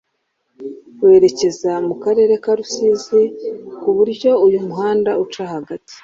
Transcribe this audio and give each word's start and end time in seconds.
werekeza 1.01 1.71
mu 1.87 1.95
karere 2.03 2.33
ka 2.43 2.51
Rusizi 2.59 3.21
ku 3.81 3.89
buryo 3.97 4.31
uyu 4.45 4.59
muhanda 4.67 5.11
uca 5.23 5.43
hagati 5.53 5.93